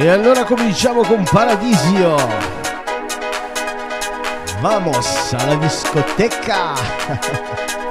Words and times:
E 0.00 0.08
allora 0.08 0.44
cominciamo 0.44 1.02
con 1.02 1.24
Paradisio. 1.24 2.14
Vamos 4.60 5.32
alla 5.32 5.56
discoteca. 5.56 6.74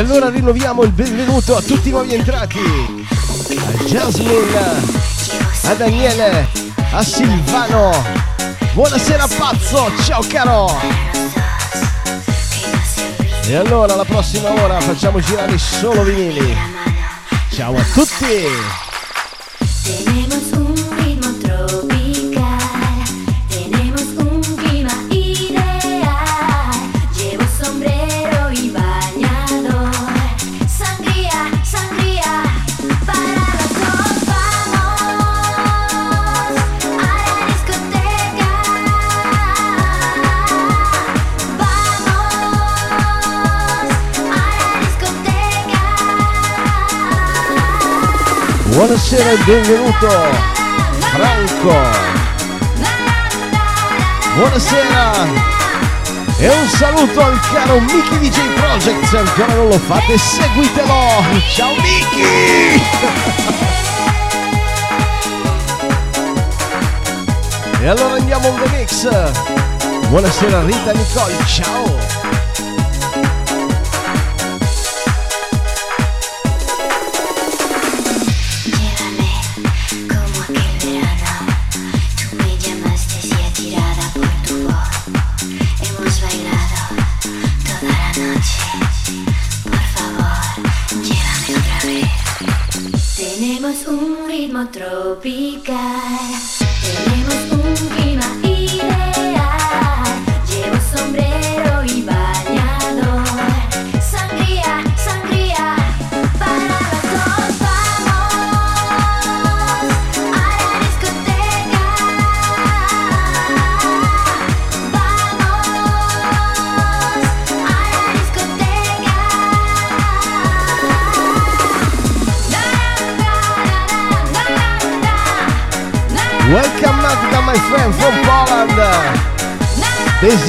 allora 0.00 0.30
rinnoviamo 0.30 0.82
il 0.82 0.92
benvenuto 0.92 1.56
a 1.56 1.60
tutti 1.60 1.88
i 1.88 1.90
nuovi 1.90 2.14
entrati. 2.14 2.58
A 2.58 3.84
Jasmine, 3.84 4.82
a 5.64 5.74
Daniele, 5.74 6.48
a 6.92 7.02
Silvano. 7.02 7.92
Buonasera 8.72 9.28
pazzo, 9.36 9.92
ciao 10.02 10.24
caro. 10.26 10.74
E 13.46 13.54
allora 13.54 13.94
la 13.94 14.04
prossima 14.04 14.50
ora 14.50 14.80
facciamo 14.80 15.20
girare 15.20 15.58
solo 15.58 16.02
vinili. 16.02 16.56
Ciao 17.50 17.76
a 17.76 17.82
tutti. 17.92 18.89
Buonasera 48.80 49.32
e 49.32 49.36
benvenuto 49.44 50.08
Franco. 51.12 51.74
Buonasera 54.36 55.12
e 56.38 56.48
un 56.48 56.66
saluto 56.66 57.20
al 57.22 57.38
caro 57.52 57.78
Miki 57.80 58.18
DJ 58.18 58.40
Project, 58.54 59.04
se 59.04 59.18
ancora 59.18 59.52
non 59.52 59.68
lo 59.68 59.78
fate 59.78 60.16
seguitelo. 60.16 60.94
Ciao 61.54 61.74
Miki! 61.74 62.82
e 67.82 67.86
allora 67.86 68.14
andiamo 68.14 68.48
on 68.48 68.62
the 68.62 68.68
mix. 68.78 69.06
Buonasera 70.08 70.62
Rita 70.62 70.92
Nicole, 70.92 71.36
ciao! 71.44 72.19
sky. 95.70 95.99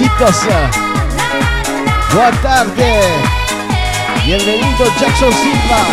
Besitos. 0.02 0.48
Buona 2.12 2.32
tarde. 2.42 3.02
Bienvenido 4.26 4.92
Jackson 5.00 5.32
Silva. 5.32 5.86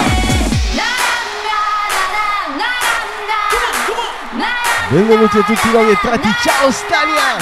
Benvenuti 4.89 5.39
a 5.39 5.43
tutti 5.43 5.69
i 5.69 5.71
nuovi 5.71 5.91
entrati. 5.91 6.35
Ciao 6.43 6.71
Stania. 6.71 7.37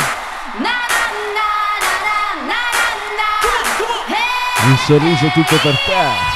Un 4.65 4.77
sorriso 4.79 5.31
tutto 5.35 5.57
per 5.63 5.79
te. 5.87 6.36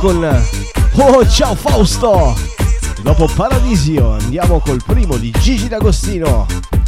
Con... 0.00 0.42
Oh, 0.94 1.28
ciao 1.28 1.54
Fausto! 1.54 2.34
Dopo 3.02 3.28
Paradisio 3.34 4.12
andiamo 4.12 4.58
col 4.60 4.82
primo 4.82 5.18
di 5.18 5.30
Gigi 5.30 5.68
D'Agostino. 5.68 6.46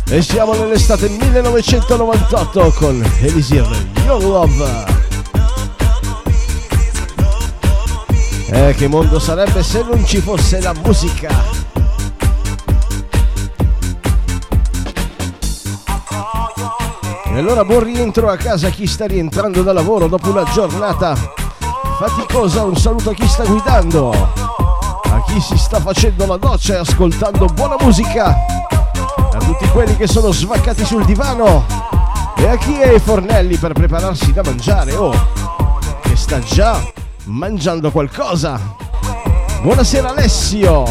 E 0.09 0.23
siamo 0.23 0.55
nell'estate 0.55 1.11
1998 1.11 2.73
con 2.75 3.05
Elisir 3.21 3.69
Your 4.07 4.23
Love. 4.23 4.85
Eh, 8.47 8.75
che 8.79 8.89
mondo 8.89 9.19
sarebbe 9.19 9.63
se 9.63 9.83
non 9.83 10.07
ci 10.07 10.21
fosse 10.21 10.63
la 10.63 10.73
musica? 10.83 11.29
E 17.27 17.39
allora 17.39 17.63
buon 17.63 17.85
rientro 17.85 18.31
a 18.31 18.37
casa 18.37 18.71
chi 18.71 18.87
sta 18.87 19.07
rientrando 19.07 19.63
da 19.63 19.75
lavoro 19.75 20.07
dopo 20.07 20.31
una 20.31 20.45
giornata 20.45 21.41
faticosa. 22.03 22.65
Un 22.65 22.77
saluto 22.77 23.11
a 23.11 23.15
chi 23.15 23.29
sta 23.29 23.45
guidando, 23.45 24.11
a 24.11 25.23
chi 25.27 25.41
si 25.41 25.57
sta 25.57 25.79
facendo 25.79 26.27
la 26.27 26.37
doccia 26.37 26.75
e 26.75 26.79
ascoltando 26.79 27.47
buona 27.47 27.77
musica, 27.79 28.37
a 29.33 29.39
tutti 29.39 29.69
quelli 29.69 29.97
che 29.97 30.09
sono 30.09 30.33
svaccati 30.33 30.85
sul 30.85 31.05
divano 31.05 31.65
e 32.37 32.49
a 32.49 32.57
chi 32.57 32.75
è 32.75 32.89
ai 32.89 32.99
fornelli 32.99 33.57
per 33.57 33.73
prepararsi 33.73 34.33
da 34.33 34.43
mangiare 34.45 34.93
o 34.95 35.11
oh, 35.11 35.29
che 36.01 36.17
sta 36.17 36.41
già 36.41 36.83
mangiando 37.27 37.93
qualcosa. 37.93 38.59
Buonasera 39.61 40.11
Alessio! 40.11 40.83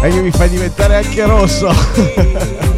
e 0.00 0.08
che 0.08 0.20
mi 0.22 0.30
fai 0.30 0.48
diventare 0.48 0.96
anche 0.96 1.26
rosso! 1.26 1.68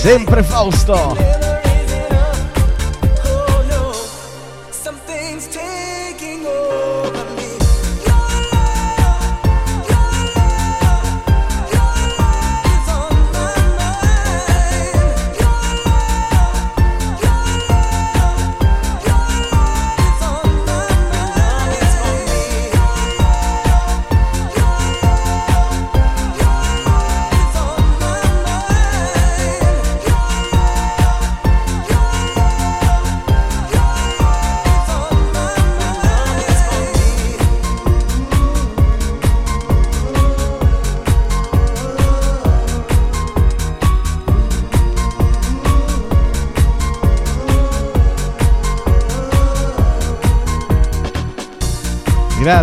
Sempre 0.00 0.42
Fausto. 0.42 1.29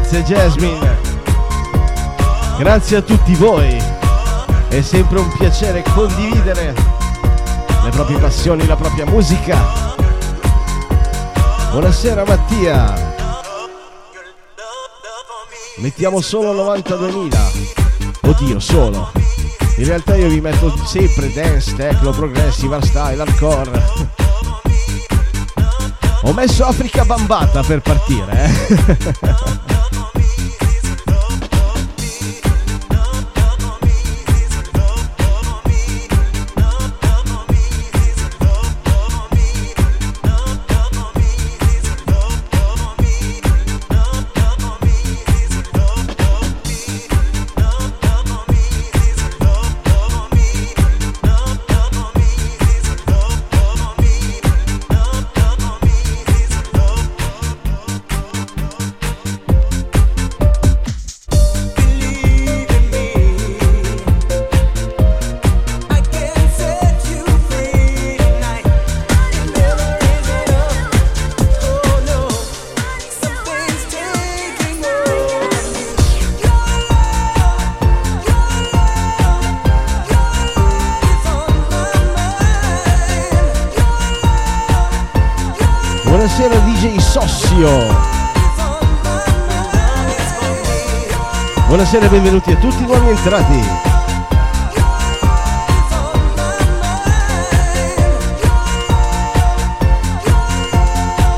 Grazie 0.10 0.36
Jasmine. 0.36 0.98
Grazie 2.58 2.98
a 2.98 3.02
tutti 3.02 3.36
voi. 3.36 3.78
È 4.70 4.80
sempre 4.80 5.20
un 5.20 5.30
piacere 5.34 5.84
condividere 5.94 6.74
le 7.84 7.90
proprie 7.90 8.18
passioni, 8.18 8.66
la 8.66 8.78
propria 8.78 9.06
musica. 9.06 9.58
Buonasera 11.72 12.24
Mattia. 12.26 13.16
Mettiamo 15.80 16.22
solo 16.22 16.54
92.000. 16.54 18.30
Oddio, 18.30 18.60
solo. 18.62 19.12
In 19.76 19.86
realtà 19.88 20.16
io 20.16 20.30
vi 20.30 20.40
metto 20.40 20.74
sempre 20.86 21.34
dance, 21.34 21.76
techno, 21.76 22.12
progressive, 22.12 22.76
hardstyle, 22.76 23.22
hardcore. 23.24 23.84
Ho 26.22 26.32
messo 26.32 26.66
Africa 26.66 27.04
Bambata 27.04 27.62
per 27.62 27.82
partire, 27.82 28.46
eh. 28.46 29.57
Buonasera 91.68 92.06
e 92.06 92.10
benvenuti 92.10 92.50
a 92.52 92.56
tutti 92.56 92.82
i 92.82 92.86
nuovi 92.86 93.10
entrati. 93.10 93.62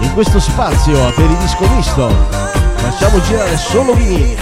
In 0.01 0.13
questo 0.13 0.39
spazio 0.39 1.11
per 1.15 1.25
il 1.25 1.37
disco 1.37 1.67
misto 1.69 2.09
facciamo 2.75 3.19
girare 3.21 3.57
solo 3.57 3.93
vinili. 3.93 4.37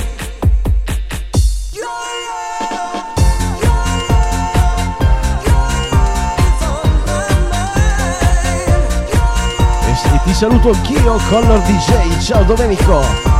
Ti 10.26 10.34
saluto 10.34 10.72
anch'io, 10.72 11.18
Connor 11.30 11.60
DJ. 11.62 12.22
Ciao 12.22 12.44
Domenico. 12.44 13.37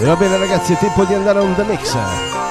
E 0.00 0.04
va 0.06 0.16
bene 0.16 0.38
ragazzi, 0.38 0.72
è 0.72 0.78
tempo 0.78 1.04
di 1.04 1.12
andare 1.12 1.40
a 1.40 1.42
un 1.42 1.54
The 1.54 1.62
Mix. 1.64 2.49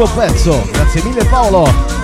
Prossimo 0.00 0.06
pezzo. 0.14 0.62
Grazie 0.70 1.02
mille 1.02 1.24
Paolo. 1.24 1.99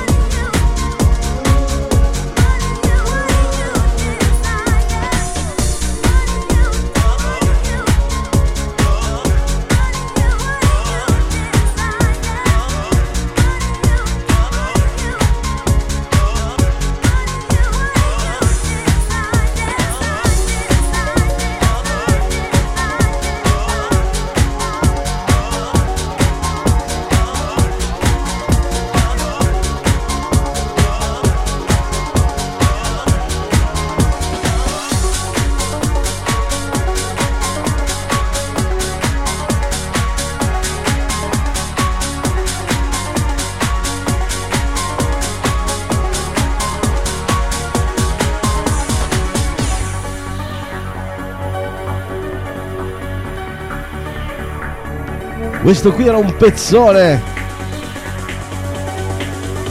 Questo 55.67 55.93
qui 55.93 56.07
era 56.07 56.17
un 56.17 56.33
pezzone. 56.37 57.21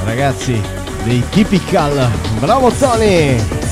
Ragazzi, 0.03 0.61
dei 1.05 1.23
Typical. 1.29 2.11
Bravo 2.37 2.69
Tony! 2.69 3.64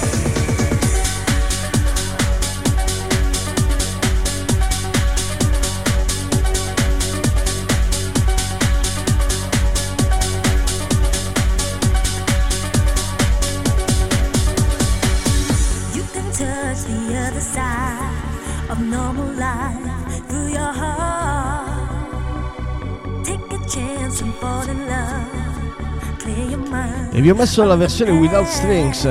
Vi 27.23 27.29
ho 27.29 27.35
messo 27.35 27.63
la 27.63 27.77
versione 27.77 28.11
without 28.11 28.45
strings. 28.49 29.05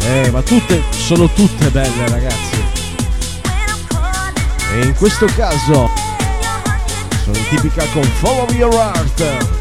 Eh, 0.00 0.30
ma 0.30 0.42
tutte 0.42 0.82
sono 0.90 1.26
tutte 1.32 1.70
belle, 1.70 2.06
ragazzi. 2.06 2.62
E 4.74 4.84
in 4.84 4.94
questo 4.94 5.24
caso 5.34 5.88
sono 7.22 7.38
tipica 7.48 7.82
con 7.94 8.02
Follow 8.02 8.50
Your 8.50 8.74
Heart. 8.74 9.57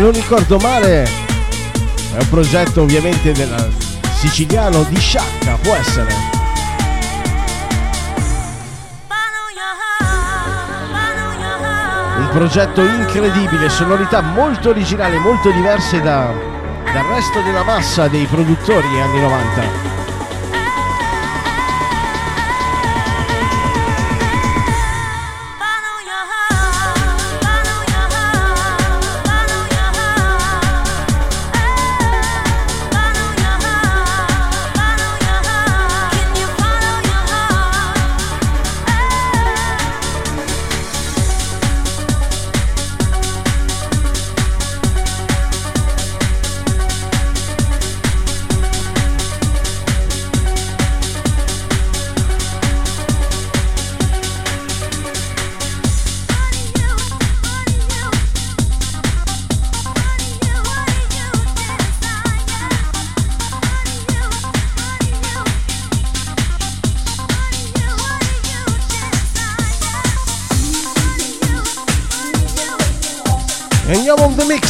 Non 0.00 0.12
ricordo 0.12 0.56
male 0.58 1.02
è 1.02 1.08
un 2.18 2.28
progetto 2.30 2.82
ovviamente 2.82 3.32
del 3.32 3.70
siciliano 4.14 4.82
di 4.84 4.98
Sciacca, 4.98 5.58
può 5.60 5.74
essere. 5.74 6.14
Un 12.18 12.28
progetto 12.32 12.82
incredibile, 12.82 13.68
sonorità 13.68 14.22
molto 14.22 14.70
originali, 14.70 15.18
molto 15.18 15.50
diverse 15.50 16.00
da, 16.00 16.32
dal 16.92 17.04
resto 17.04 17.40
della 17.42 17.62
massa 17.62 18.08
dei 18.08 18.24
produttori 18.24 19.00
anni 19.00 19.20
90. 19.20 19.89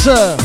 Mix. 0.07 0.40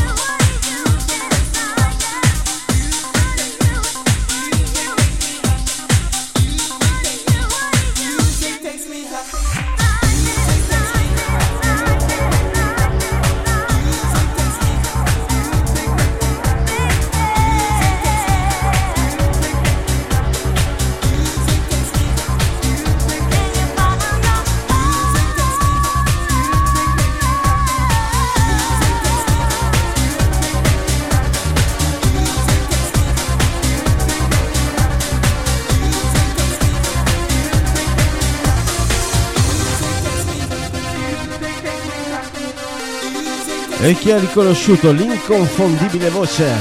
E 43.88 43.94
chi 43.94 44.10
ha 44.10 44.18
riconosciuto 44.18 44.92
l'inconfondibile 44.92 46.10
voce? 46.10 46.56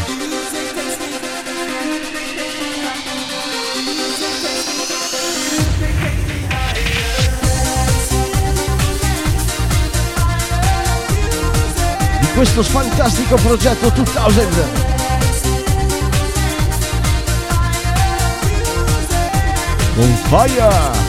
Di 12.20 12.26
questo 12.34 12.62
fantastico 12.62 13.36
progetto 13.36 13.88
2000 13.88 14.92
con 19.94 20.14
Fire 20.28 21.03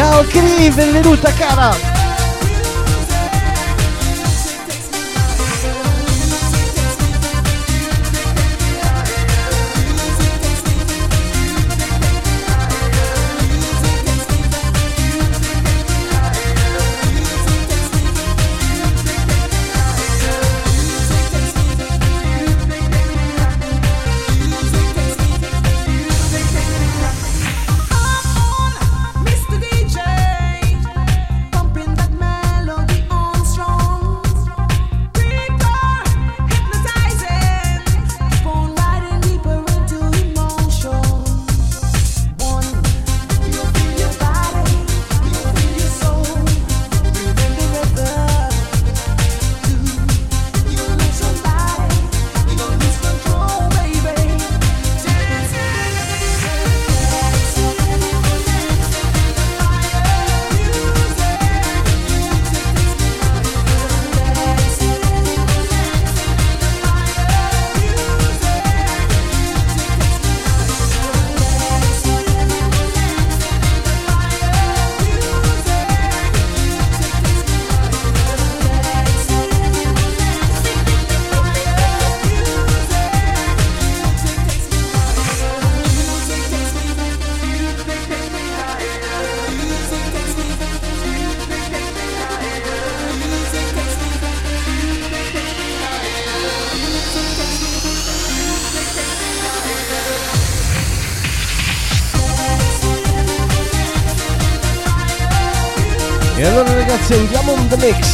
Ciao 0.00 0.24
Cri, 0.24 0.70
benvenuta 0.70 1.30
cara! 1.30 1.89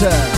On 0.02 0.35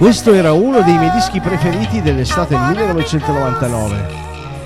Questo 0.00 0.32
era 0.32 0.54
uno 0.54 0.80
dei 0.80 0.96
miei 0.96 1.10
dischi 1.10 1.40
preferiti 1.40 2.00
dell'estate 2.00 2.56
1999. 2.56 4.06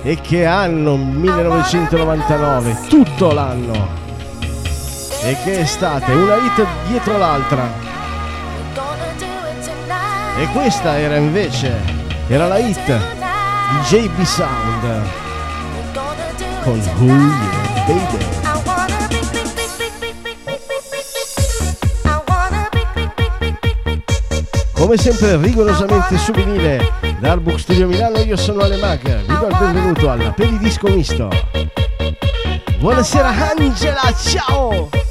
E 0.03 0.21
che 0.21 0.45
anno 0.45 0.95
1999, 0.95 2.77
tutto 2.87 3.33
l'anno. 3.33 3.89
E 5.23 5.35
che 5.43 5.59
estate, 5.59 6.13
una 6.13 6.37
hit 6.37 6.65
dietro 6.87 7.17
l'altra. 7.17 7.67
E 10.37 10.47
questa 10.53 10.97
era 10.99 11.17
invece, 11.17 11.81
era 12.29 12.47
la 12.47 12.57
hit 12.57 12.85
di 12.85 13.77
JB 13.89 14.21
Sound 14.21 15.01
con 16.63 16.81
Who 16.97 17.07
Yeah 17.07 17.83
Baby. 17.85 18.34
Come 24.75 24.97
sempre 24.97 25.37
rigorosamente 25.37 26.17
su 26.17 26.31
vinile 26.33 26.91
dal 27.19 27.39
Book 27.39 27.57
Studio 27.59 27.87
Milano 27.87 28.19
io 28.19 28.35
sono 28.35 28.61
Ale 28.61 28.77
Mag, 28.77 29.01
vi 29.01 29.37
do 29.39 29.47
il 29.47 29.57
benvenuto 29.57 30.11
alla 30.11 30.31
Peridisco 30.31 30.89
Misto. 30.89 31.29
Buonasera 32.79 33.29
Angela, 33.57 34.13
ciao! 34.13 35.04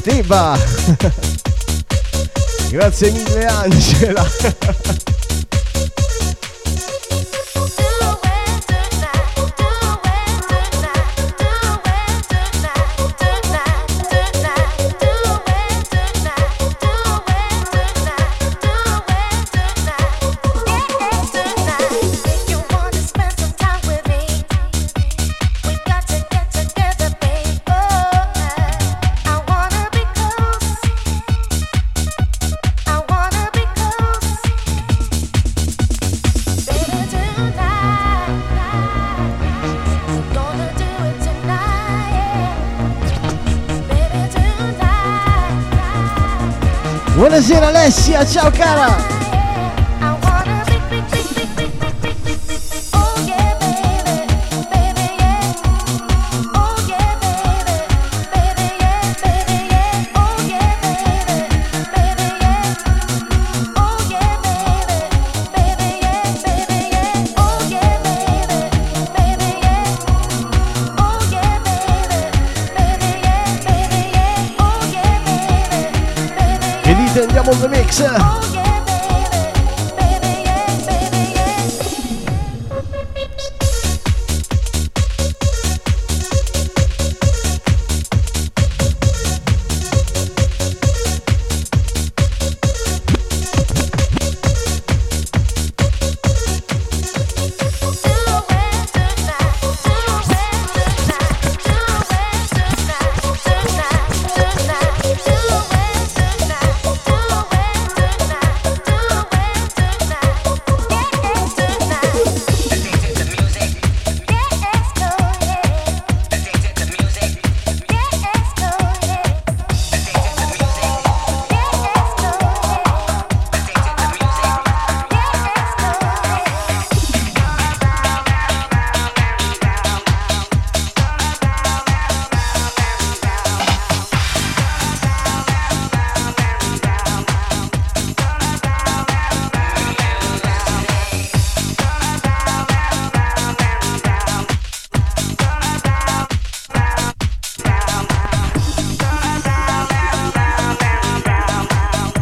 Steva. 0.00 0.56
Grazie 2.70 3.10
mille 3.10 3.46
Angela. 3.46 4.26
Ciao 48.24 48.52
cara! 48.52 49.19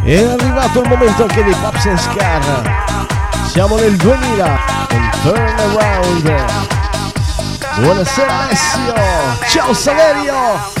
È 0.09 0.23
arrivato 0.23 0.81
il 0.81 0.89
momento 0.89 1.21
anche 1.21 1.43
dei 1.43 1.53
Pops 1.53 1.85
and 1.85 1.99
Scar. 1.99 3.05
Siamo 3.45 3.77
nel 3.77 3.95
2000 3.95 4.59
con 4.87 5.09
Turn 5.21 5.59
Around. 5.59 6.45
Buonasera 7.75 8.39
Alessio. 8.39 8.93
Ciao 9.45 9.71
Saverio. 9.71 10.78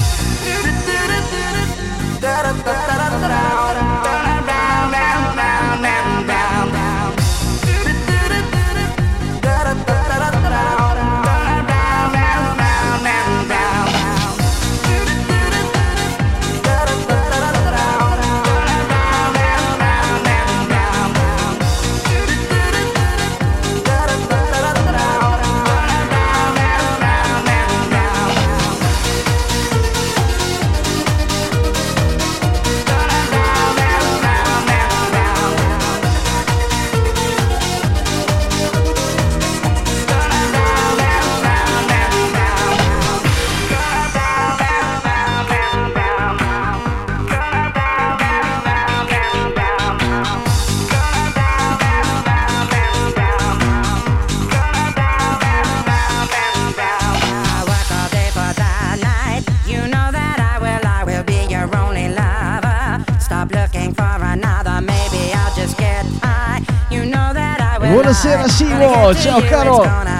Buonasera 68.09 68.47
Simo, 68.47 69.13
ciao 69.13 69.39
caro. 69.43 70.18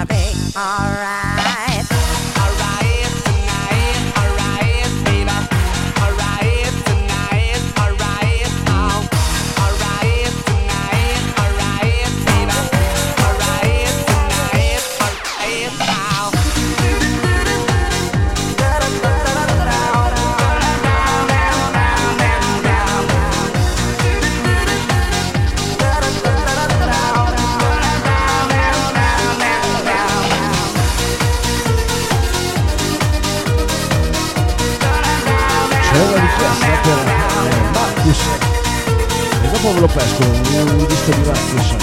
Dopo 39.60 39.74
ve 39.74 39.80
lo 39.80 39.86
pesco, 39.86 40.22
un 40.22 40.86
disco 40.86 41.10
di 41.10 41.22
Marcus. 41.22 41.74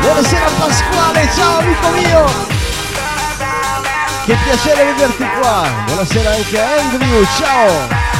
Buonasera 0.00 0.46
Pasquale, 0.58 1.28
ciao 1.34 1.58
amico 1.58 1.88
mio! 1.90 2.24
Che 4.26 4.36
piacere 4.44 4.84
vederti 4.84 5.24
qua! 5.40 5.68
Buonasera 5.86 6.30
anche 6.30 6.60
a 6.60 6.80
Andrew, 6.80 7.24
ciao! 7.38 8.11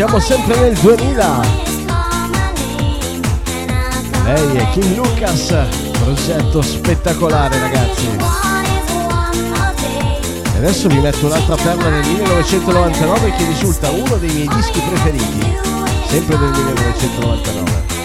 Siamo 0.00 0.18
sempre 0.18 0.58
nel 0.60 0.74
2000. 0.78 1.40
Lei 4.24 4.56
è 4.56 4.70
Kim 4.70 4.94
Lucas, 4.94 5.54
progetto 6.02 6.62
spettacolare 6.62 7.58
ragazzi. 7.58 8.08
E 10.54 10.56
adesso 10.56 10.88
vi 10.88 11.00
metto 11.00 11.26
un'altra 11.26 11.54
perla 11.56 11.90
del 11.90 12.06
1999 12.06 13.30
che 13.36 13.44
risulta 13.44 13.90
uno 13.90 14.16
dei 14.16 14.32
miei 14.32 14.48
dischi 14.48 14.80
preferiti, 14.80 15.54
sempre 16.06 16.38
del 16.38 16.48
1999. 16.48 17.99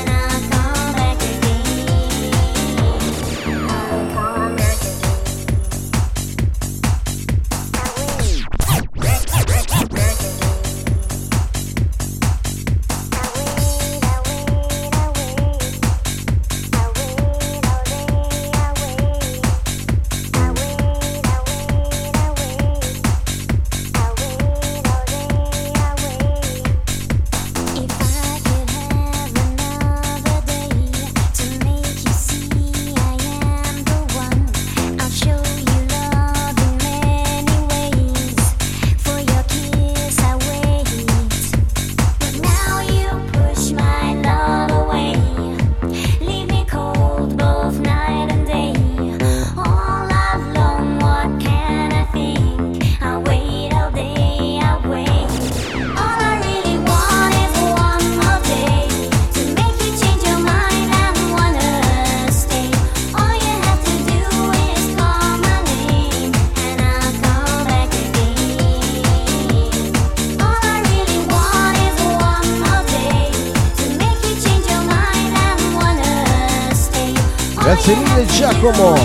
Giacomo. 78.36 78.96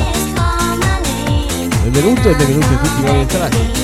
Benvenuto 1.84 2.30
e 2.30 2.34
benvenuti 2.34 2.66
a 2.66 2.78
tutti 2.78 3.00
i 3.00 3.04
nuovi 3.04 3.18
entrati. 3.20 3.79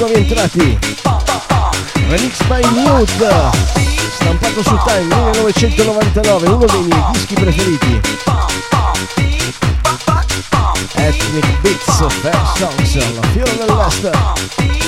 Nuovi 0.00 0.14
entrati. 0.14 0.78
Remix 2.08 2.42
by 2.48 2.62
Newt 2.72 3.10
stampato 4.14 4.62
su 4.62 4.78
Time 4.86 5.14
1999 5.32 6.48
uno 6.48 6.64
dei 6.64 6.80
miei 6.82 7.02
dischi 7.12 7.34
preferiti. 7.34 8.00
Ethnic 10.94 11.60
Beats 11.60 12.14
Fair 12.20 12.40
Songs 12.56 12.94
la 13.14 13.26
fiora 13.32 13.52
dell'Est 13.52 14.79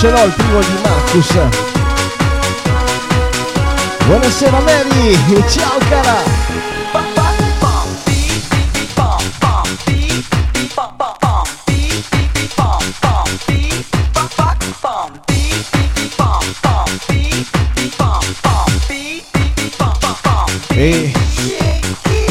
ce 0.00 0.10
l'ho 0.10 0.24
il 0.24 0.32
primo 0.32 0.60
di 0.60 0.78
Marcus. 0.82 1.28
Buonasera 4.06 4.60
Mary, 4.60 5.18
ciao 5.46 5.78
cara! 5.90 6.48
E 20.70 21.12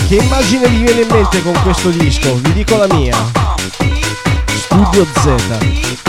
che 0.07 0.15
immagine 0.15 0.67
vi 0.69 0.81
viene 0.81 1.01
in 1.01 1.07
mente 1.07 1.43
con 1.43 1.53
questo 1.61 1.89
disco? 1.89 2.33
Vi 2.33 2.53
dico 2.53 2.77
la 2.77 2.87
mia. 2.87 3.15
Studio 4.55 5.05
Z. 5.21 6.08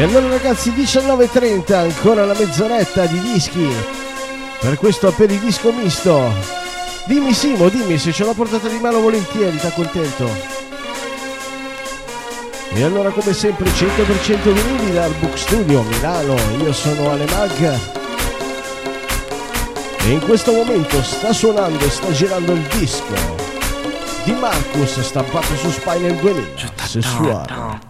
E 0.00 0.02
allora 0.04 0.28
ragazzi 0.28 0.70
19.30 0.70 1.74
ancora 1.74 2.24
la 2.24 2.32
mezz'oretta 2.32 3.04
di 3.04 3.20
dischi 3.20 3.70
per 4.58 4.78
questo 4.78 5.08
aperidisco 5.08 5.72
misto. 5.72 6.32
Dimmi 7.04 7.34
Simo, 7.34 7.68
dimmi 7.68 7.98
se 7.98 8.10
ce 8.10 8.24
l'ho 8.24 8.32
portata 8.32 8.66
di 8.68 8.78
mano 8.78 9.00
volentieri, 9.00 9.58
sta 9.58 9.68
contento. 9.68 10.26
E 12.72 12.82
allora 12.82 13.10
come 13.10 13.34
sempre 13.34 13.68
100% 13.68 14.50
vinili 14.50 14.94
dal 14.94 15.12
Book 15.20 15.36
Studio 15.36 15.82
Milano, 15.82 16.34
io 16.62 16.72
sono 16.72 17.10
Ale 17.10 17.26
Mag 17.26 17.78
e 19.98 20.10
in 20.10 20.20
questo 20.20 20.52
momento 20.52 21.02
sta 21.02 21.34
suonando 21.34 21.84
e 21.84 21.90
sta 21.90 22.10
girando 22.10 22.52
il 22.52 22.62
disco 22.78 23.12
di 24.24 24.32
Marcus 24.32 24.98
stampato 25.00 25.54
su 25.56 25.70
Spinal 25.70 26.14
2000, 26.14 26.72
sessuale. 26.86 27.89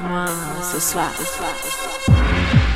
moi 0.00 0.26
ce 0.62 0.80
soir. 0.80 1.10
Ce 1.16 1.24
soir. 1.24 1.52
Cavolo, 2.06 2.10
meno 2.10 2.71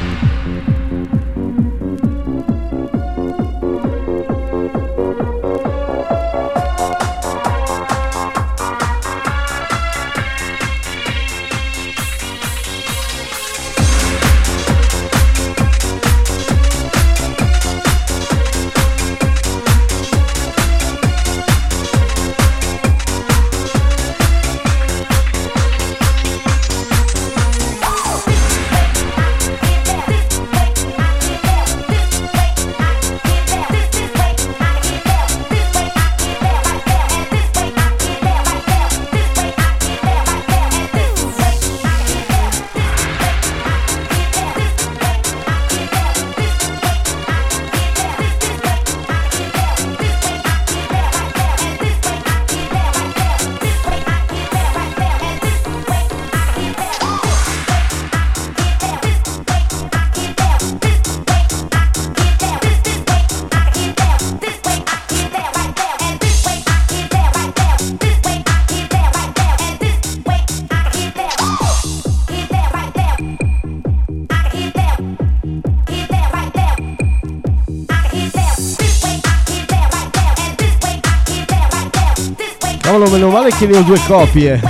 che 83.59 83.67
ne 83.67 83.79
ho 83.79 83.83
due 83.83 83.99
copie. 84.07 84.61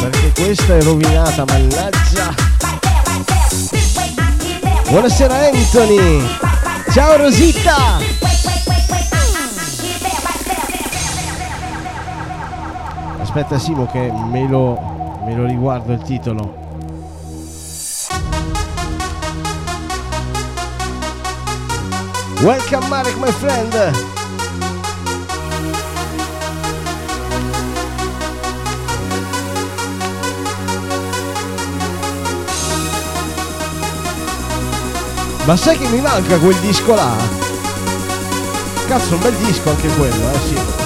Perché 0.00 0.32
questa 0.34 0.76
è 0.76 0.82
rovinata, 0.82 1.44
mannaggia. 1.46 2.34
Buonasera 4.88 5.34
Anthony. 5.34 6.26
Ciao 6.90 7.16
Rosita. 7.16 7.98
Aspetta 13.18 13.58
Simo 13.58 13.86
che 13.86 14.12
me 14.30 14.46
lo, 14.46 15.20
me 15.24 15.34
lo 15.34 15.46
riguardo 15.46 15.92
il 15.92 16.02
titolo. 16.02 16.61
Welcome 22.42 22.88
Marek 22.88 23.16
my 23.18 23.30
friend. 23.30 23.72
Ma 35.44 35.56
sai 35.56 35.78
che 35.78 35.86
mi 35.86 36.00
manca 36.00 36.36
quel 36.38 36.56
disco 36.56 36.96
là? 36.96 37.14
Cazzo, 38.88 39.14
un 39.14 39.20
bel 39.20 39.34
disco 39.34 39.70
anche 39.70 39.86
quello, 39.90 40.32
eh 40.32 40.38
sì. 40.40 40.81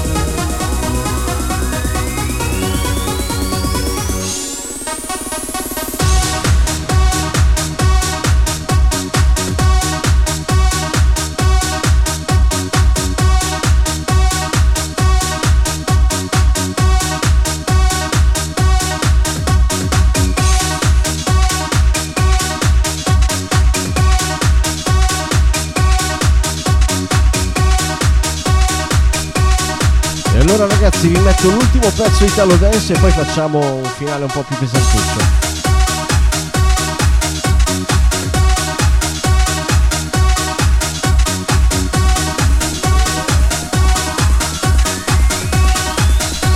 Metto 31.47 31.51
l'ultimo 31.51 31.91
pezzo 31.91 32.25
Italo 32.25 32.57
Dance 32.57 32.93
e 32.93 32.99
poi 32.99 33.11
facciamo 33.11 33.77
un 33.77 33.85
finale 33.85 34.25
un 34.25 34.31
po' 34.31 34.43
più 34.43 34.57
pesantuccio. 34.57 35.45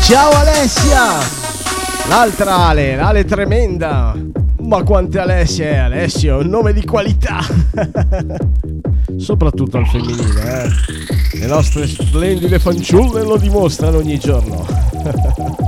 Ciao 0.03 0.30
Alessia! 0.32 1.18
L'altra 2.09 2.57
Ale, 2.57 2.97
l'Ale 2.97 3.24
tremenda! 3.24 4.14
Ma 4.61 4.82
quante 4.82 5.18
Alessia 5.18 5.66
è 5.66 5.76
Alessio, 5.76 6.38
un 6.38 6.49
nome 6.49 6.72
di 6.72 6.84
qualità! 6.84 7.38
Soprattutto 9.16 9.78
al 9.78 9.86
femminile, 9.86 10.64
eh! 10.64 11.20
Le 11.33 11.47
nostre 11.47 11.87
splendide 11.87 12.59
fanciulle 12.59 13.22
lo 13.22 13.37
dimostrano 13.37 13.99
ogni 13.99 14.18
giorno. 14.18 14.66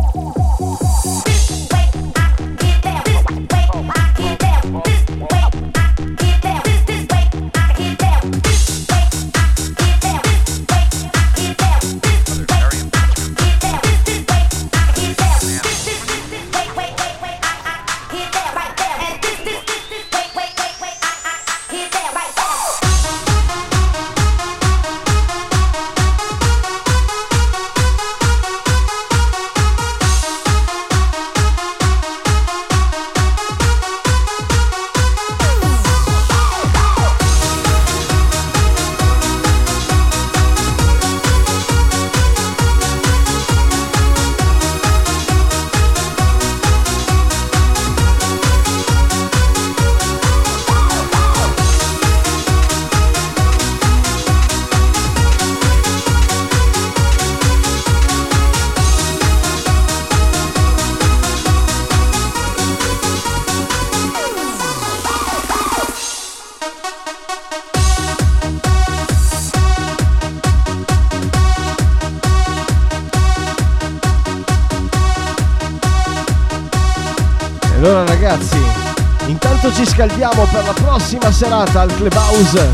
scaldiamo 79.86 80.44
per 80.44 80.64
la 80.64 80.72
prossima 80.72 81.32
serata 81.32 81.80
al 81.80 81.94
Clubhouse. 81.94 82.68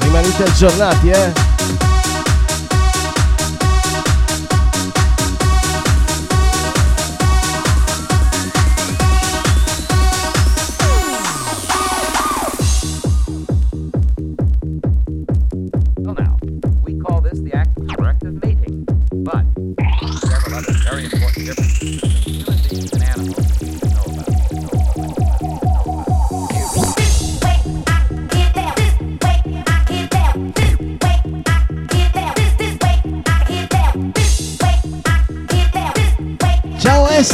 Rimanete 0.00 0.44
aggiornati, 0.44 1.08
eh? 1.10 1.51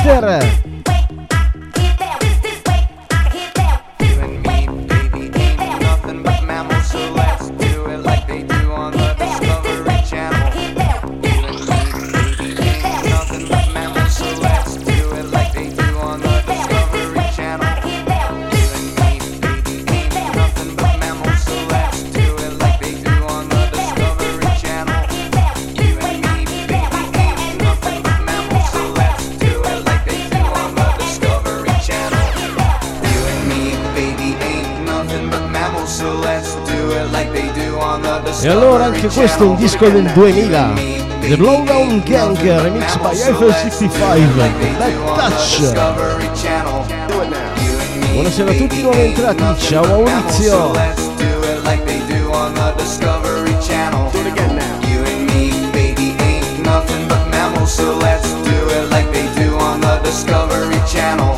Yeah. 0.09 0.58
Questo 39.19 39.43
è 39.43 39.47
un 39.47 39.57
disco 39.57 39.89
del 39.89 40.05
2000 40.13 40.75
The 41.23 41.37
Blowdown 41.37 42.03
Gang 42.05 42.41
remix 42.41 42.97
by 42.99 43.21
Eiffel 43.21 43.53
65 43.53 44.51
Bad 44.79 44.93
Touch 45.17 45.73
Buonasera 48.13 48.51
a 48.53 48.55
tutti 48.55 48.81
nuovi 48.81 49.01
entrati, 49.01 49.43
ciao 49.59 49.85
Maurizio 49.87 50.71
So 57.67 57.99
let's 57.99 58.33
do 58.33 58.71
it 58.71 58.89
like 58.89 59.13
they 59.13 59.27
do 59.35 59.59
on 59.59 59.81
the 59.83 60.01
Discovery 60.03 60.81
Channel. 60.87 61.38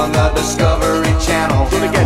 on 0.00 0.12
the 0.12 0.30
Discovery 0.30 1.12
Channel. 1.20 1.99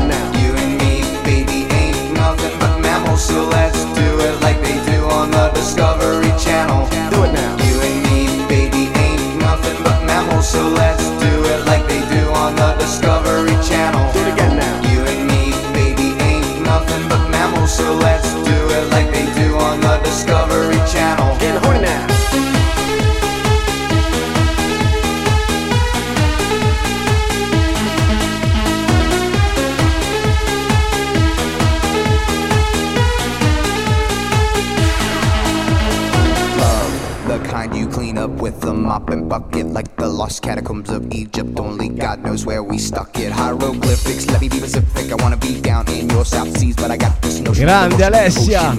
Grande 47.65 48.05
Alessia. 48.05 48.77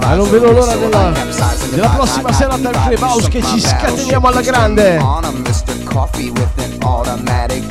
Ah, 0.00 0.14
non 0.16 0.28
vedo 0.28 0.50
l'ora 0.50 0.74
della- 0.74 1.12
della 1.70 1.88
prossima 1.90 2.32
serata 2.32 2.56
divide, 2.56 2.96
Clubhouse 2.96 3.28
che 3.28 3.40
ci 3.40 3.60
scateniamo 3.60 4.26
alla 4.26 4.40
grande. 4.40 4.96
On 4.96 5.22
a 5.22 5.30
Mr. 5.30 5.84
Coffee 5.84 6.30
with 6.30 6.48
an 6.56 6.76
automatic 6.82 7.64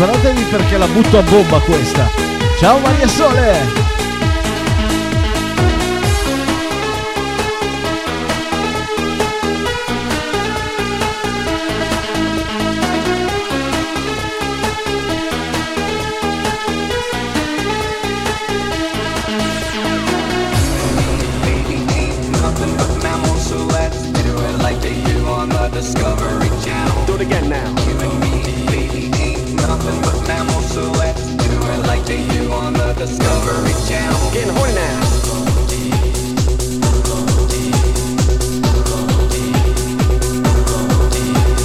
Preparatevi 0.00 0.44
perché 0.44 0.78
la 0.78 0.86
butto 0.86 1.18
a 1.18 1.22
bomba 1.22 1.58
questa. 1.58 2.08
Ciao 2.58 2.78
Maria 2.78 3.06
Sole! 3.06 3.99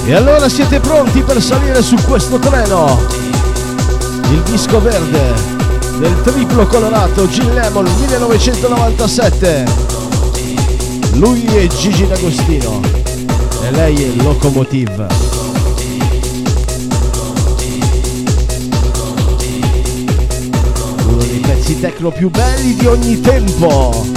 E 0.08 0.14
allora 0.14 0.48
siete 0.48 0.78
pronti 0.78 1.20
per 1.22 1.42
salire 1.42 1.82
su 1.82 1.96
questo 2.06 2.38
treno? 2.38 2.96
Il 4.30 4.40
disco 4.42 4.80
verde 4.80 5.34
del 5.98 6.22
triplo 6.22 6.64
colorato 6.68 7.28
Gin 7.28 7.52
Lemon 7.52 7.88
1997. 7.98 9.64
Lui 11.14 11.44
è 11.46 11.66
Gigi 11.66 12.06
D'Agostino 12.06 12.80
e 13.64 13.70
lei 13.72 14.04
è 14.04 14.22
Locomotive. 14.22 15.06
Uno 21.08 21.16
dei 21.16 21.40
pezzi 21.40 21.80
techno 21.80 22.12
più 22.12 22.30
belli 22.30 22.76
di 22.76 22.86
ogni 22.86 23.20
tempo. 23.20 24.15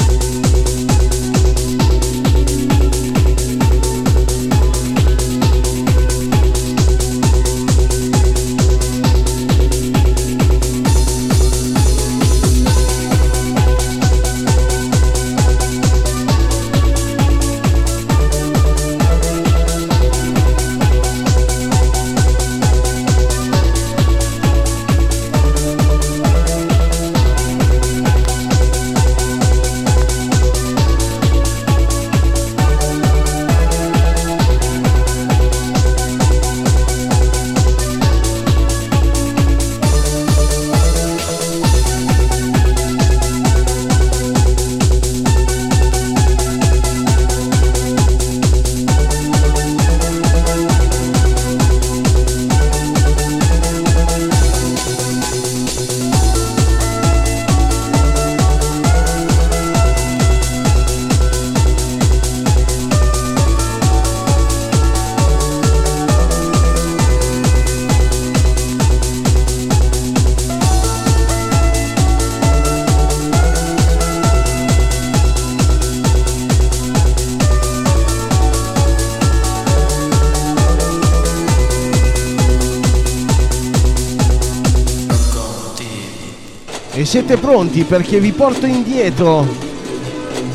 Siete 87.19 87.35
pronti 87.35 87.83
perché 87.83 88.17
vi 88.21 88.31
porto 88.31 88.65
indietro 88.65 89.45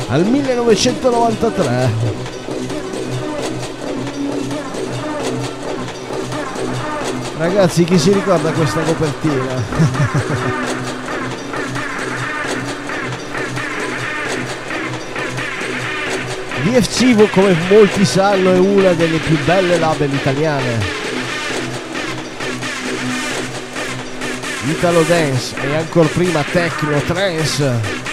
al 0.07 0.25
1993. 0.25 1.89
Ragazzi, 7.37 7.83
chi 7.83 7.99
si 7.99 8.11
ricorda 8.11 8.51
questa 8.51 8.81
copertina? 8.81 9.43
DFC, 16.63 17.29
come 17.29 17.55
molti 17.69 18.05
sanno, 18.05 18.51
è 18.51 18.57
una 18.57 18.93
delle 18.93 19.19
più 19.19 19.37
belle 19.45 19.77
label 19.77 20.11
italiane. 20.11 21.04
Italo 24.67 25.03
Dance 25.03 25.55
e 25.61 25.75
ancora 25.75 26.07
prima 26.07 26.43
Techno 26.43 26.99
Trance. 27.01 28.03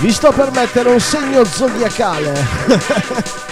Vi 0.00 0.12
sto 0.12 0.32
per 0.32 0.50
mettere 0.50 0.88
un 0.88 1.00
segno 1.00 1.44
zodiacale. 1.44 3.38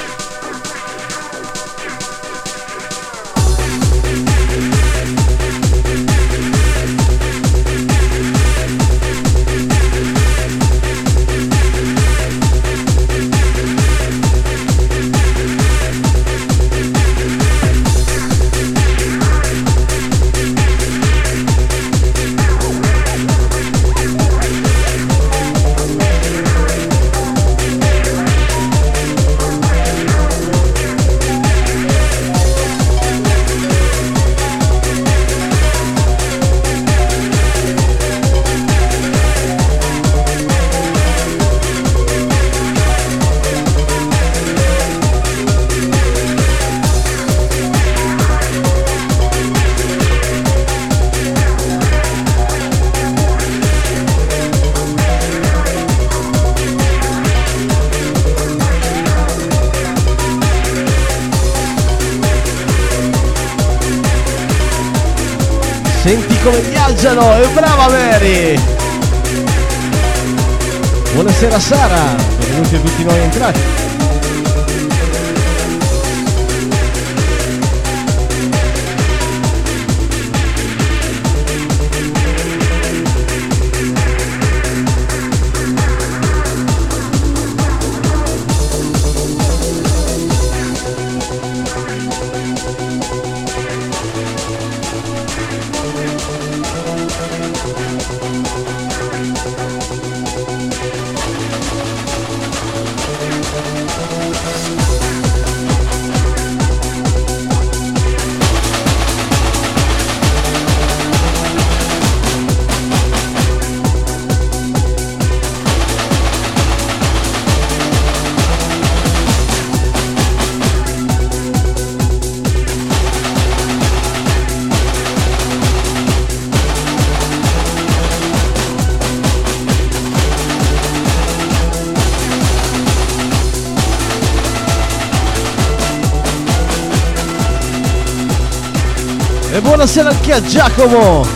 buonasera 139.88 140.10
anche 140.10 140.32
a 140.34 140.42
Giacomo. 140.42 141.26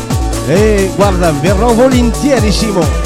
E 0.47 0.91
guarda, 0.95 1.33
verrò 1.33 1.73
volentierissimo. 1.73 3.02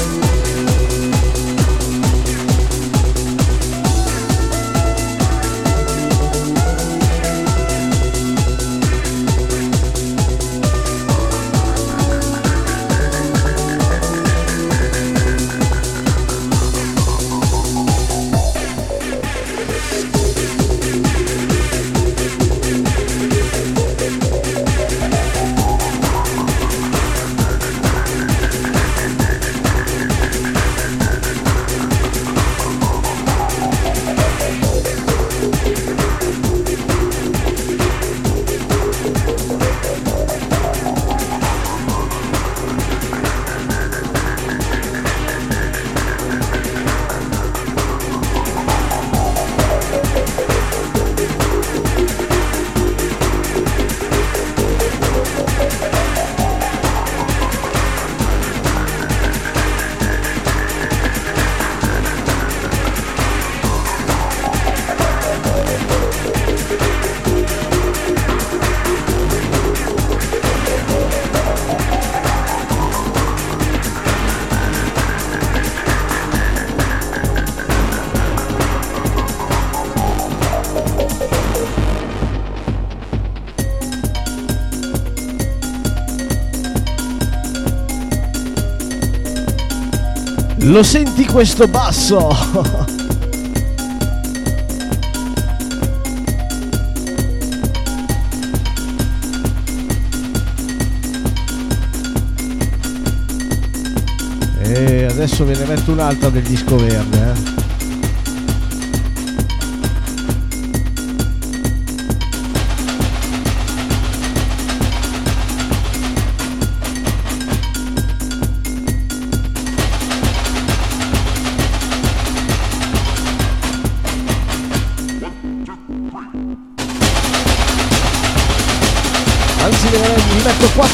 Lo 90.67 90.83
senti 90.83 91.25
questo 91.25 91.65
basso? 91.69 92.27
e 104.61 105.05
adesso 105.05 105.45
ve 105.45 105.55
ne 105.55 105.63
metto 105.63 105.93
un'altra 105.93 106.27
del 106.29 106.43
disco 106.43 106.75
verde, 106.75 107.17
eh. 107.17 107.66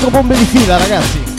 Quattro 0.04 0.10
bombe 0.10 0.36
di 0.36 0.46
fila 0.46 0.78
ragazzi. 0.78 1.33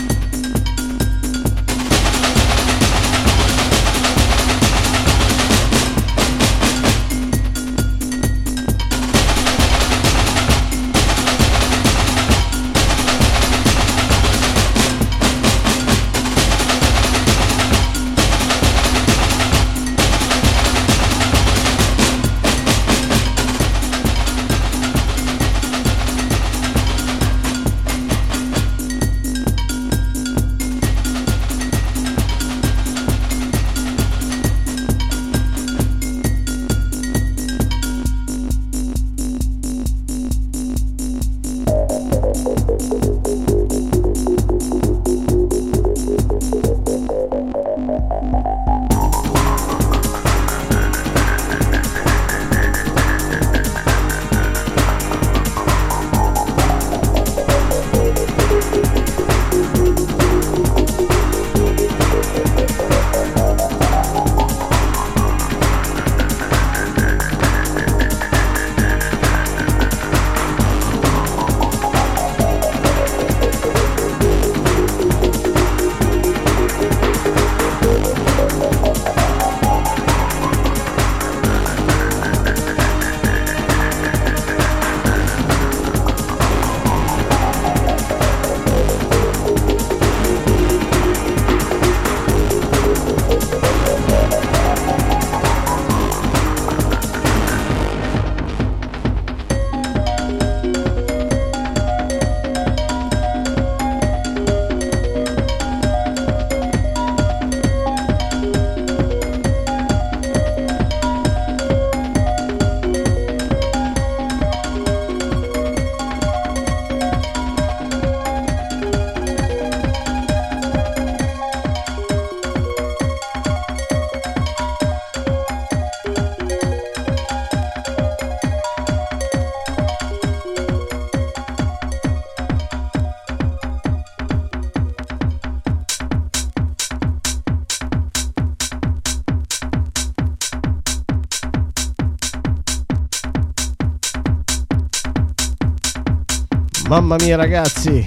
Mamma 146.94 147.16
mia 147.16 147.34
ragazzi, 147.34 148.06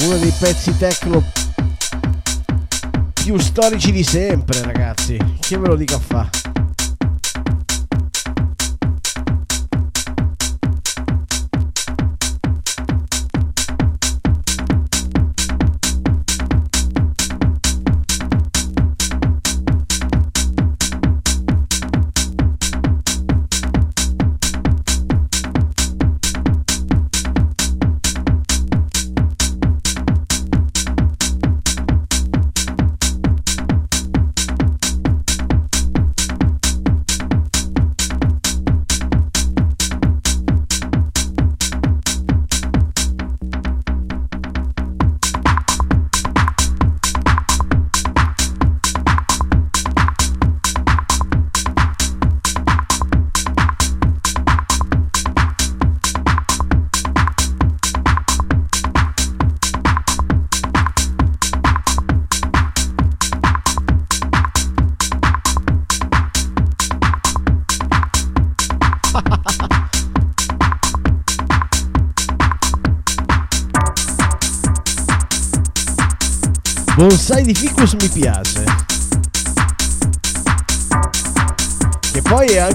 uno 0.00 0.16
dei 0.16 0.32
pezzi 0.40 0.76
techno 0.76 1.22
più 3.12 3.38
storici 3.38 3.92
di 3.92 4.02
sempre 4.02 4.60
ragazzi, 4.62 5.16
che 5.38 5.56
ve 5.56 5.68
lo 5.68 5.76
dico 5.76 5.94
a 5.94 6.00
fa'? 6.00 6.37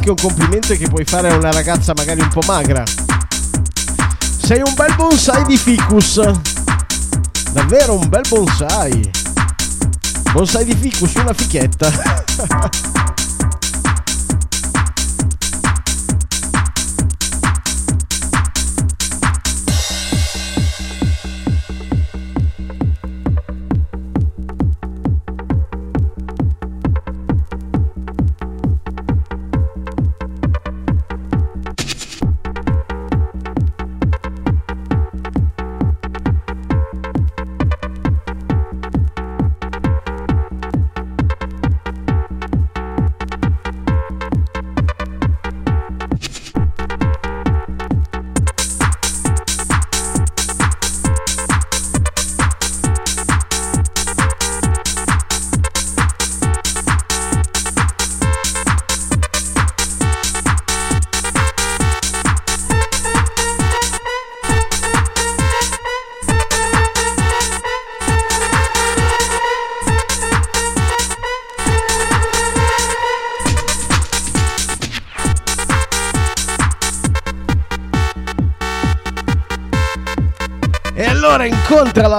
Anche 0.04 0.10
un 0.10 0.30
complimento 0.30 0.76
che 0.76 0.90
puoi 0.90 1.06
fare 1.06 1.30
a 1.30 1.36
una 1.36 1.52
ragazza 1.52 1.94
magari 1.96 2.20
un 2.20 2.28
po' 2.28 2.42
magra. 2.46 2.84
Sei 4.20 4.60
un 4.60 4.74
bel 4.76 4.94
bonsai 4.96 5.46
di 5.46 5.58
ficus. 5.58 6.20
Davvero 7.52 7.98
un 7.98 8.10
bel 8.10 8.24
bonsai. 8.28 9.10
Bonsai 10.34 10.66
di 10.66 10.76
ficus, 10.76 11.14
una 11.16 11.34
fichetta. 11.34 12.92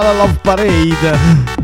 la 0.03 0.13
Love 0.13 0.39
Parade. 0.41 1.54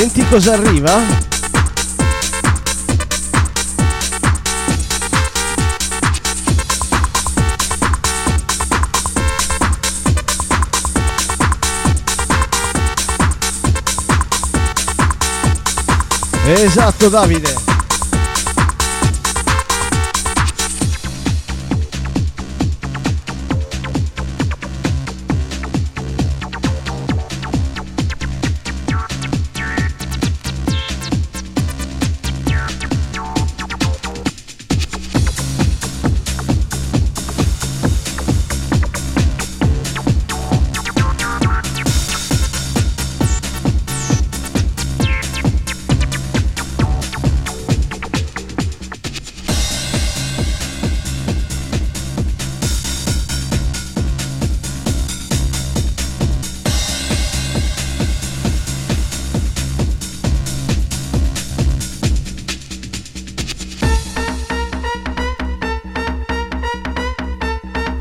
Senti 0.00 0.26
cosa 0.28 0.54
arriva? 0.54 0.98
Esatto 16.46 17.10
Davide 17.10 17.69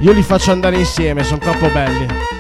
Io 0.10 0.16
li 0.16 0.24
faccio 0.24 0.50
andare 0.50 0.76
insieme, 0.76 1.24
sono 1.24 1.38
troppo 1.38 1.68
belli. 1.68 2.39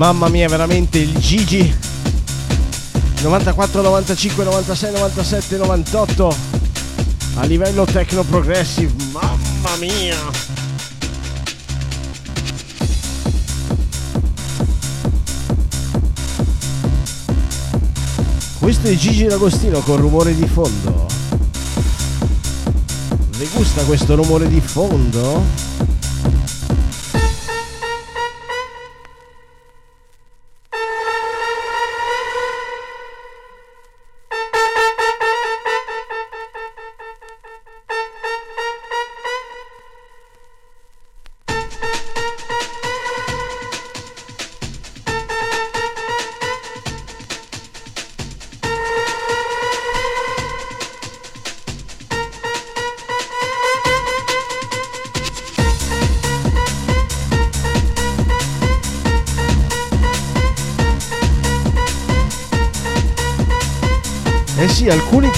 Mamma 0.00 0.30
mia, 0.30 0.48
veramente 0.48 0.96
il 0.96 1.14
Gigi 1.18 1.76
94, 3.20 3.82
95, 3.82 4.44
96, 4.44 4.92
97, 4.92 5.56
98 5.58 6.36
a 7.34 7.44
livello 7.44 7.84
techno 7.84 8.22
progressive. 8.22 8.90
Mamma 9.12 9.76
mia! 9.78 10.16
Questo 18.58 18.88
è 18.88 18.94
Gigi 18.94 19.26
D'Agostino 19.26 19.80
con 19.80 19.98
rumore 19.98 20.34
di 20.34 20.46
fondo. 20.46 21.08
Vi 23.36 23.50
gusta 23.52 23.82
questo 23.82 24.14
rumore 24.14 24.48
di 24.48 24.62
fondo? 24.62 25.59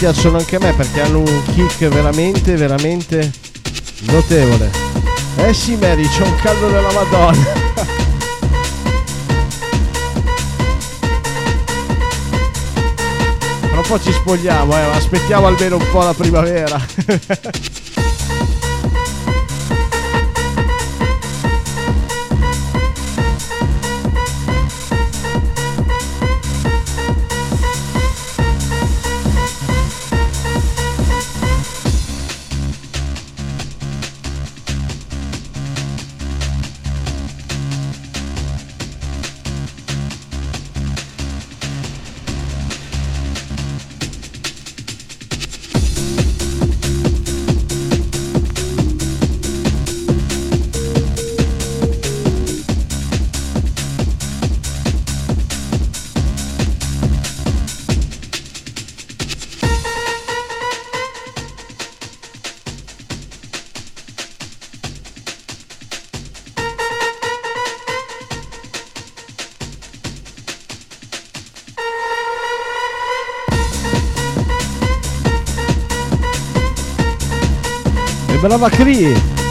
Piacciono 0.03 0.39
anche 0.39 0.57
a 0.57 0.59
me 0.59 0.73
perché 0.73 1.01
hanno 1.01 1.21
un 1.21 1.43
kick 1.55 1.87
veramente, 1.87 2.57
veramente 2.57 3.31
notevole. 4.01 4.69
Eh 5.37 5.55
sì 5.55 5.77
Mary, 5.77 6.05
c'è 6.09 6.23
un 6.25 6.35
caldo 6.43 6.69
della 6.69 6.91
Madonna. 6.91 7.53
Tra 13.61 13.77
un 13.77 13.85
po' 13.87 14.01
ci 14.01 14.11
spogliamo, 14.11 14.77
eh, 14.77 14.81
aspettiamo 14.81 15.47
almeno 15.47 15.77
un 15.77 15.87
po' 15.89 16.03
la 16.03 16.15
primavera. 16.15 16.85
brava 78.43 78.69
Cree! 78.69 79.42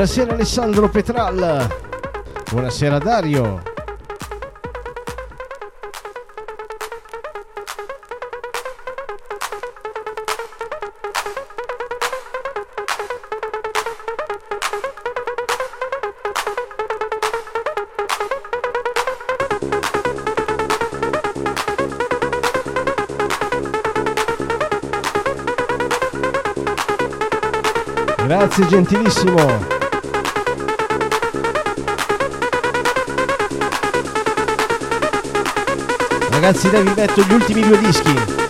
Buonasera 0.00 0.32
Alessandro 0.32 0.88
Petral. 0.88 1.68
Buonasera 2.50 2.98
Dario. 2.98 3.60
Grazie 28.24 28.66
gentilissimo. 28.66 29.79
Ragazzi 36.40 36.70
dai 36.70 36.82
vi 36.82 36.94
metto 36.96 37.20
gli 37.20 37.32
ultimi 37.34 37.60
due 37.60 37.78
dischi 37.80 38.49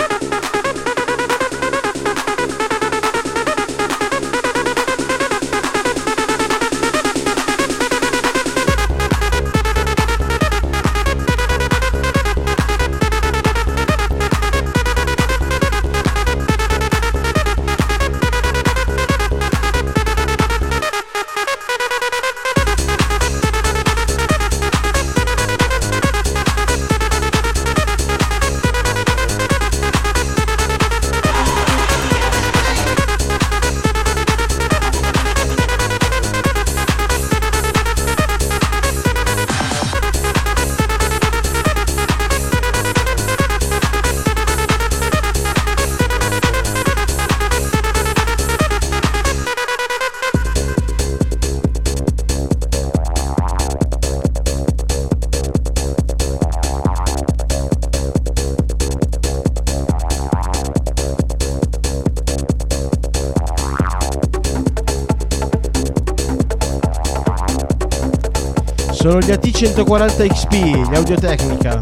Sono 69.00 69.18
gli 69.20 69.30
AT140 69.30 70.28
XP, 70.28 70.52
gli 70.52 70.94
Audiotecnica. 70.94 71.78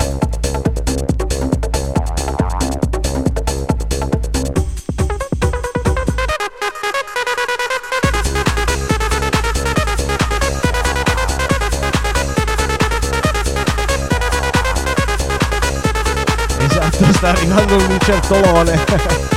Esatto, 16.60 17.12
sta 17.14 17.28
arrivando 17.30 17.76
un 17.78 17.86
lucertolone. 17.88 19.26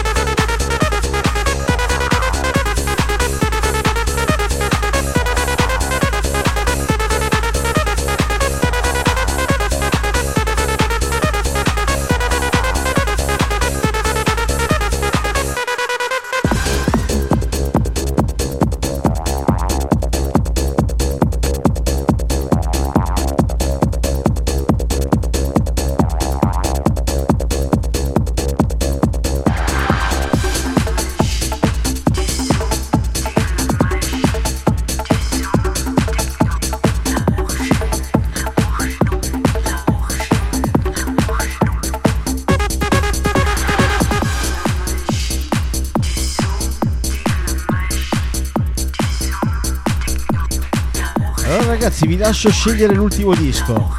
lascio 52.32 52.50
scegliere 52.50 52.94
l'ultimo 52.94 53.36
disco. 53.36 53.94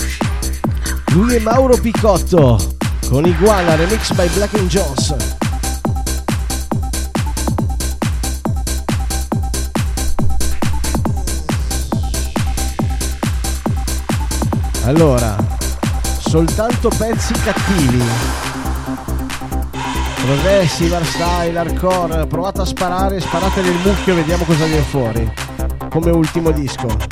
Lui 1.08 1.34
è 1.34 1.38
Mauro 1.38 1.76
Picotto 1.76 2.58
con 3.06 3.26
Iguana 3.26 3.74
remix 3.74 4.10
by 4.14 4.26
Black 4.30 4.58
Jones. 4.68 5.14
Allora, 14.84 15.36
soltanto 16.18 16.88
pezzi 16.88 17.34
cattivi. 17.34 18.02
Progressive, 20.24 21.04
style, 21.04 21.58
hardcore, 21.58 22.26
provate 22.26 22.62
a 22.62 22.64
sparare, 22.64 23.20
sparate 23.20 23.60
nel 23.60 23.76
mucchio 23.84 24.14
e 24.14 24.16
vediamo 24.16 24.44
cosa 24.44 24.64
viene 24.64 24.84
fuori. 24.84 25.32
Come 25.90 26.10
ultimo 26.10 26.50
disco. 26.50 27.11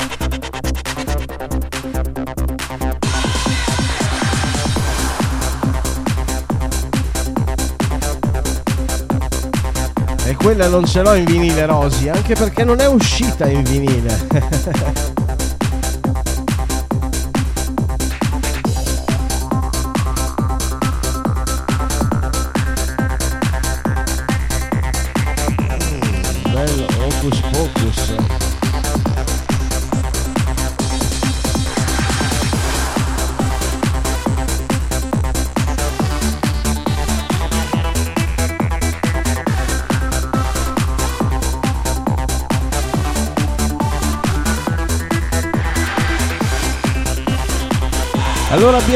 Quella 10.43 10.69
non 10.69 10.87
ce 10.87 11.03
l'ho 11.03 11.15
in 11.15 11.25
vinile 11.25 11.67
Rosy, 11.67 12.09
anche 12.09 12.35
perché 12.35 12.65
non 12.65 12.81
è 12.81 12.87
uscita 12.87 13.47
in 13.47 13.63
vinile. 13.63 15.09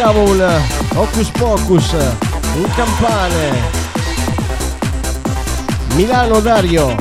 Un 0.06 0.60
Hocus 0.96 1.30
Pocus, 1.30 1.92
un 1.92 2.70
campane, 2.76 3.52
Milano 5.94 6.40
Dario. 6.40 6.94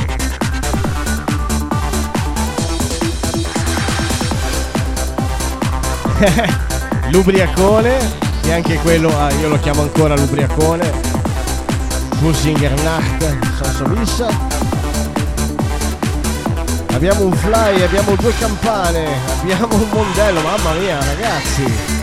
L'ubriacone, 7.11 7.97
che 8.41 8.53
anche 8.53 8.77
quello, 8.77 9.09
ah, 9.19 9.31
io 9.33 9.49
lo 9.49 9.59
chiamo 9.59 9.81
ancora 9.81 10.15
l'ubriacone. 10.15 10.89
Fusinger 12.19 12.81
Nacht, 12.83 13.37
Sansovissa. 13.61 14.27
Abbiamo 16.93 17.25
un 17.25 17.33
fly, 17.33 17.83
abbiamo 17.83 18.15
due 18.15 18.33
campane, 18.37 19.07
abbiamo 19.41 19.75
un 19.75 19.89
mondello, 19.91 20.39
mamma 20.41 20.71
mia 20.79 20.97
ragazzi! 21.03 22.02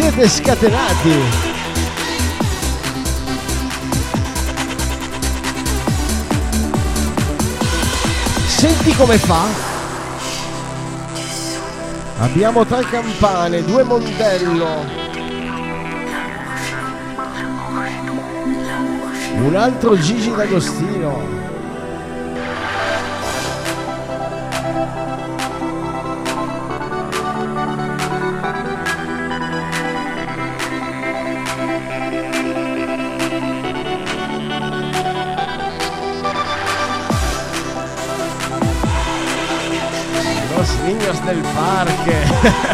Siete 0.00 0.28
scatenati! 0.28 1.12
Senti 8.46 8.94
come 8.96 9.18
fa? 9.18 9.46
Abbiamo 12.20 12.64
tre 12.64 12.82
campane, 12.84 13.62
due 13.62 13.82
mondello. 13.82 14.86
Un 19.42 19.54
altro 19.54 19.98
Gigi 19.98 20.34
D'Agostino. 20.34 21.39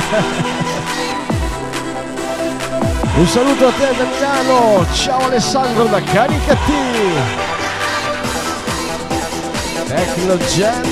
Un 3.17 3.27
saluto 3.27 3.67
a 3.67 3.73
te 3.73 3.93
da 3.97 4.05
Milano, 4.05 4.87
ciao 4.93 5.25
Alessandro 5.25 5.87
da 5.87 6.01
Caricati. 6.01 6.73
Tecno 9.89 10.37
Jam. 10.37 10.83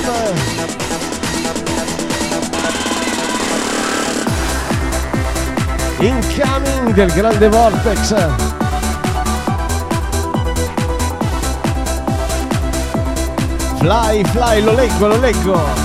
Incoming 5.99 6.93
del 6.93 7.11
grande 7.13 7.47
Vortex. 7.47 8.13
Fly, 13.77 14.25
fly, 14.25 14.61
lo 14.61 14.73
leggo, 14.73 15.07
lo 15.07 15.17
leggo. 15.17 15.84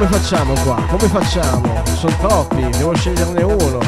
Come 0.00 0.18
facciamo 0.18 0.54
qua? 0.62 0.82
Come 0.88 1.08
facciamo? 1.08 1.82
Sono 1.98 2.16
troppi, 2.16 2.66
devo 2.70 2.94
sceglierne 2.94 3.42
uno. 3.42 3.78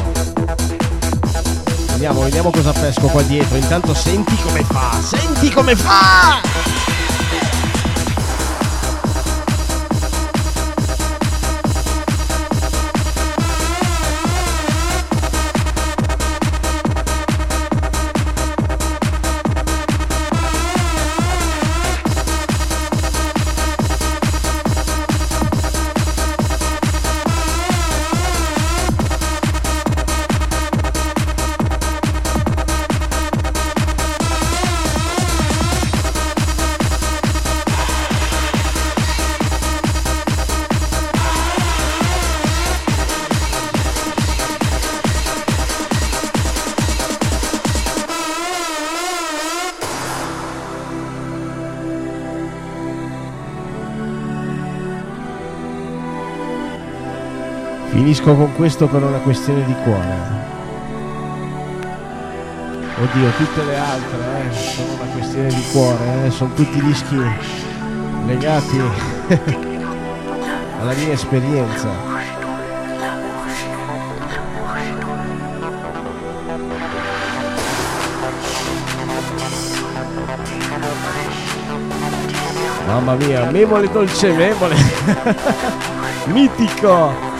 Vediamo, 1.92 2.20
vediamo 2.20 2.50
cosa 2.50 2.72
pesco 2.72 3.06
qua 3.06 3.22
dietro. 3.22 3.56
Intanto 3.56 3.94
senti 3.94 4.36
come 4.42 4.62
fa, 4.62 5.00
senti 5.00 5.50
come 5.50 5.74
fa! 5.74 6.51
Finisco 58.12 58.34
con 58.34 58.54
questo 58.56 58.86
per 58.88 59.02
una 59.02 59.20
questione 59.20 59.64
di 59.64 59.74
cuore. 59.84 60.16
Oddio, 63.00 63.30
tutte 63.38 63.64
le 63.64 63.78
altre 63.78 64.50
eh, 64.50 64.52
sono 64.52 64.92
una 65.00 65.12
questione 65.14 65.48
di 65.48 65.64
cuore, 65.72 66.26
eh, 66.26 66.30
sono 66.30 66.52
tutti 66.52 66.78
dischi 66.82 67.16
legati 68.26 68.78
alla 70.78 70.92
mia 70.92 71.12
esperienza. 71.12 71.88
Mamma 82.86 83.14
mia, 83.14 83.50
memole 83.50 83.90
dolce 83.90 84.32
memole. 84.32 84.76
Mitico. 86.28 87.31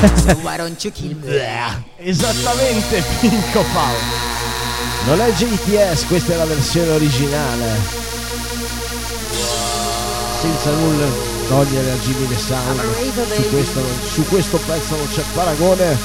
So 0.00 0.34
why 0.42 0.56
don't 0.56 0.82
you 0.84 0.90
kill 0.90 1.16
me? 1.16 1.40
Esattamente, 1.98 3.02
Pinco 3.20 3.64
Paolo. 3.72 3.98
Non 5.06 5.20
è 5.20 5.32
GTS, 5.32 6.06
questa 6.06 6.32
è 6.34 6.36
la 6.36 6.44
versione 6.44 6.90
originale. 6.90 7.98
Senza 10.40 10.70
nulla 10.70 11.06
togliere 11.48 11.90
a 11.90 11.96
Jimmy 11.96 12.26
the 12.28 12.36
Sound. 12.36 12.80
Su 13.34 13.48
questo, 13.50 13.82
su 14.12 14.24
questo 14.26 14.58
pezzo 14.58 14.96
non 14.96 15.08
c'è 15.12 15.22
paragone. 15.34 15.98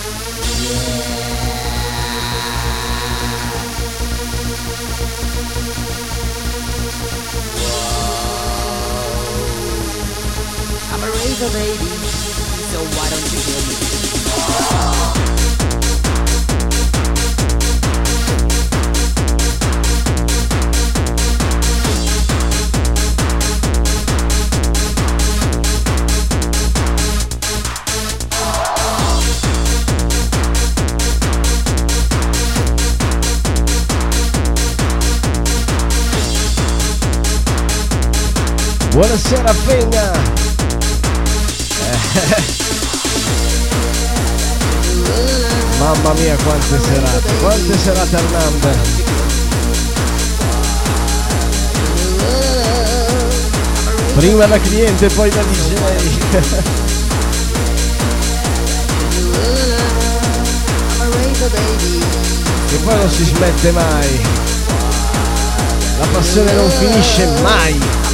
I'm 10.92 11.04
a 11.04 11.08
razor 11.08 11.50
baby, 11.52 11.95
Buonasera 38.96 39.52
Pegna! 39.66 40.14
Eh. 40.14 40.18
Mamma 45.80 46.14
mia 46.14 46.38
quante 46.38 46.80
serate, 46.80 47.34
quante 47.42 47.78
serate 47.78 48.22
number! 48.32 48.78
Prima 54.16 54.46
da 54.46 54.60
cliente, 54.62 55.08
poi 55.08 55.30
da 55.30 55.42
DJ. 55.42 55.74
E 62.72 62.76
poi 62.78 62.96
non 62.96 63.10
si 63.10 63.26
smette 63.26 63.72
mai. 63.72 64.22
La 66.00 66.08
passione 66.14 66.54
non 66.54 66.70
finisce 66.70 67.28
mai. 67.42 68.05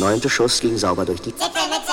neunte 0.00 0.28
Schuss 0.28 0.60
ging 0.60 0.76
sauber 0.76 1.04
durch 1.04 1.20
die 1.20 1.34
Zipfelmütze. 1.34 1.92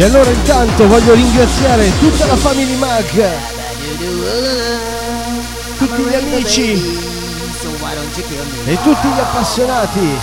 E 0.00 0.04
allora 0.04 0.30
intanto 0.30 0.88
voglio 0.88 1.12
ringraziare 1.12 1.92
tutta 1.98 2.24
la 2.24 2.36
Family 2.36 2.74
Mag, 2.76 3.28
tutti 5.76 6.00
gli 6.00 6.14
amici. 6.14 6.70
E 8.64 8.78
tutti 8.82 9.08
gli 9.08 9.18
appassionati. 9.18 10.18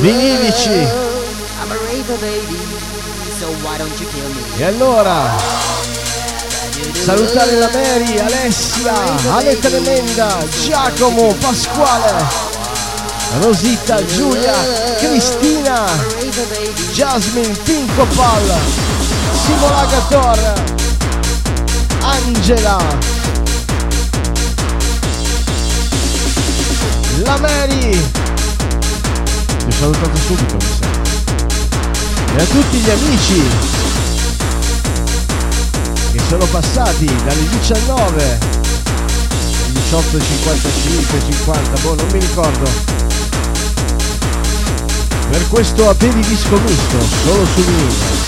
Vinilici. 0.00 0.88
E 4.56 4.64
allora 4.64 5.36
salutare 7.04 7.58
la 7.58 7.68
Mary, 7.70 8.18
Alessia, 8.18 8.94
Ale 9.34 9.58
Tremenda, 9.58 10.38
Giacomo, 10.64 11.34
Pasquale, 11.34 12.24
Rosita, 13.40 14.04
Giulia, 14.06 14.54
Cristina, 14.98 15.86
Jasmine, 16.92 17.52
Pinco 17.64 18.06
Pal, 18.14 18.58
Simola 19.44 19.84
Gator, 19.86 20.52
Angela, 22.00 22.78
la 27.24 27.36
Mary. 27.38 27.90
Vi 27.90 29.66
ho 29.66 29.72
salutato 29.78 30.16
subito, 30.26 30.54
mi 30.54 30.66
sa. 30.78 30.86
E 32.36 32.40
a 32.40 32.44
tutti 32.44 32.76
gli 32.76 32.90
amici 32.90 33.42
che 36.12 36.20
sono 36.28 36.44
passati 36.46 37.06
dalle 37.24 37.48
19 37.48 38.53
18, 39.94 40.20
55, 40.20 41.20
50, 41.30 41.80
boh, 41.82 41.94
non 41.94 42.06
mi 42.10 42.18
ricordo. 42.18 42.68
Per 45.30 45.48
questo 45.48 45.88
Apevi 45.88 46.20
Disco 46.20 46.58
Misto, 46.58 46.98
solo 47.22 47.44
su 47.46 47.64
vinile. 47.64 48.23